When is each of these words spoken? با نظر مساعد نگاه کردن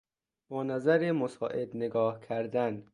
با 0.49 0.63
نظر 0.63 1.11
مساعد 1.11 1.77
نگاه 1.77 2.19
کردن 2.19 2.83